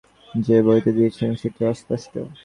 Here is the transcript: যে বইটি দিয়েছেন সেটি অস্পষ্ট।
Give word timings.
যে 0.41 0.57
বইটি 0.65 0.91
দিয়েছেন 0.97 1.31
সেটি 1.41 1.61
অস্পষ্ট। 1.71 2.13